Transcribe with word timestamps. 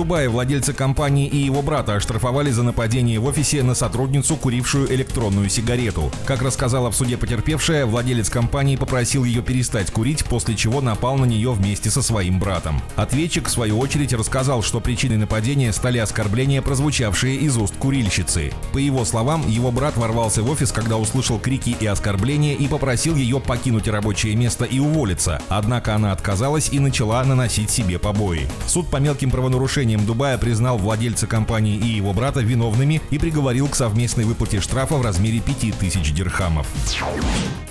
Дубае 0.00 0.30
владельца 0.30 0.72
компании 0.72 1.28
и 1.28 1.36
его 1.36 1.60
брата 1.60 1.94
оштрафовали 1.96 2.50
за 2.50 2.62
нападение 2.62 3.18
в 3.18 3.26
офисе 3.26 3.62
на 3.62 3.74
сотрудницу, 3.74 4.34
курившую 4.34 4.90
электронную 4.94 5.50
сигарету. 5.50 6.10
Как 6.24 6.40
рассказала 6.40 6.90
в 6.90 6.96
суде 6.96 7.18
потерпевшая, 7.18 7.84
владелец 7.84 8.30
компании 8.30 8.76
попросил 8.76 9.24
ее 9.24 9.42
перестать 9.42 9.90
курить, 9.90 10.24
после 10.24 10.56
чего 10.56 10.80
напал 10.80 11.18
на 11.18 11.26
нее 11.26 11.52
вместе 11.52 11.90
со 11.90 12.00
своим 12.00 12.38
братом. 12.38 12.80
Ответчик, 12.96 13.48
в 13.48 13.50
свою 13.50 13.78
очередь, 13.78 14.14
рассказал, 14.14 14.62
что 14.62 14.80
причиной 14.80 15.18
нападения 15.18 15.70
стали 15.70 15.98
оскорбления, 15.98 16.62
прозвучавшие 16.62 17.36
из 17.36 17.58
уст 17.58 17.74
курильщицы. 17.76 18.54
По 18.72 18.78
его 18.78 19.04
словам, 19.04 19.46
его 19.46 19.70
брат 19.70 19.98
ворвался 19.98 20.42
в 20.42 20.50
офис, 20.50 20.72
когда 20.72 20.96
услышал 20.96 21.38
крики 21.38 21.76
и 21.78 21.84
оскорбления 21.84 22.54
и 22.54 22.68
попросил 22.68 23.16
ее 23.16 23.38
покинуть 23.38 23.86
рабочее 23.86 24.34
место 24.34 24.64
и 24.64 24.78
уволиться. 24.78 25.42
Однако 25.50 25.94
она 25.94 26.12
отказалась 26.12 26.70
и 26.72 26.78
начала 26.78 27.22
наносить 27.22 27.68
себе 27.68 27.98
побои. 27.98 28.48
Суд 28.66 28.88
по 28.88 28.96
мелким 28.96 29.30
правонарушениям 29.30 29.89
решением 29.90 30.06
Дубая 30.06 30.38
признал 30.38 30.78
владельца 30.78 31.26
компании 31.26 31.76
и 31.76 31.86
его 31.86 32.12
брата 32.12 32.40
виновными 32.40 33.00
и 33.10 33.18
приговорил 33.18 33.68
к 33.68 33.74
совместной 33.74 34.24
выплате 34.24 34.60
штрафа 34.60 34.96
в 34.96 35.02
размере 35.02 35.40
5000 35.40 36.12
дирхамов. 36.12 36.66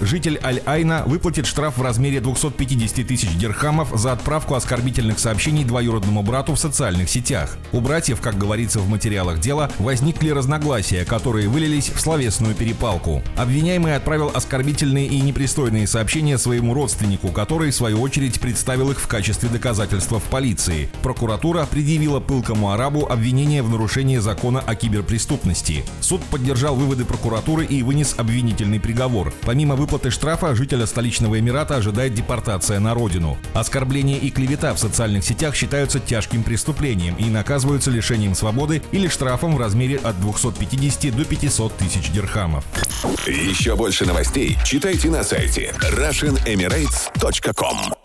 Житель 0.00 0.38
Аль-Айна 0.42 1.02
выплатит 1.06 1.46
штраф 1.46 1.78
в 1.78 1.82
размере 1.82 2.20
250 2.20 3.06
тысяч 3.06 3.36
дирхамов 3.36 3.90
за 3.94 4.12
отправку 4.12 4.54
оскорбительных 4.54 5.18
сообщений 5.18 5.64
двоюродному 5.64 6.22
брату 6.22 6.54
в 6.54 6.58
социальных 6.58 7.08
сетях. 7.08 7.56
У 7.72 7.80
братьев, 7.80 8.20
как 8.20 8.38
говорится 8.38 8.78
в 8.78 8.88
материалах 8.88 9.40
дела, 9.40 9.70
возникли 9.78 10.30
разногласия, 10.30 11.04
которые 11.04 11.48
вылились 11.48 11.90
в 11.90 12.00
словесную 12.00 12.54
перепалку. 12.54 13.22
Обвиняемый 13.36 13.96
отправил 13.96 14.30
оскорбительные 14.32 15.06
и 15.06 15.20
непристойные 15.20 15.86
сообщения 15.86 16.38
своему 16.38 16.74
родственнику, 16.74 17.28
который, 17.28 17.70
в 17.70 17.74
свою 17.74 18.00
очередь, 18.00 18.40
представил 18.40 18.90
их 18.92 19.00
в 19.00 19.08
качестве 19.08 19.48
доказательства 19.48 20.20
в 20.20 20.24
полиции. 20.24 20.88
Прокуратура 21.02 21.66
предъявила 21.66 21.97
предъявила 21.98 22.20
пылкому 22.20 22.70
арабу 22.70 23.10
обвинение 23.10 23.60
в 23.60 23.70
нарушении 23.70 24.18
закона 24.18 24.60
о 24.60 24.76
киберпреступности. 24.76 25.84
Суд 26.00 26.22
поддержал 26.30 26.76
выводы 26.76 27.04
прокуратуры 27.04 27.64
и 27.64 27.82
вынес 27.82 28.14
обвинительный 28.16 28.78
приговор. 28.78 29.34
Помимо 29.42 29.74
выплаты 29.74 30.12
штрафа, 30.12 30.54
жителя 30.54 30.86
столичного 30.86 31.40
Эмирата 31.40 31.74
ожидает 31.74 32.14
депортация 32.14 32.78
на 32.78 32.94
родину. 32.94 33.36
Оскорбление 33.52 34.18
и 34.18 34.30
клевета 34.30 34.74
в 34.74 34.78
социальных 34.78 35.24
сетях 35.24 35.56
считаются 35.56 35.98
тяжким 35.98 36.44
преступлением 36.44 37.16
и 37.16 37.24
наказываются 37.24 37.90
лишением 37.90 38.36
свободы 38.36 38.80
или 38.92 39.08
штрафом 39.08 39.56
в 39.56 39.58
размере 39.58 39.96
от 39.96 40.20
250 40.20 41.16
до 41.16 41.24
500 41.24 41.76
тысяч 41.78 42.12
дирхамов. 42.12 42.64
Еще 43.26 43.74
больше 43.74 44.06
новостей 44.06 44.56
читайте 44.64 45.10
на 45.10 45.24
сайте 45.24 45.74
RussianEmirates.com 45.80 47.97